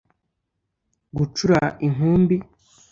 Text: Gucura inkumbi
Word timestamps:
Gucura 1.17 1.59
inkumbi 1.87 2.35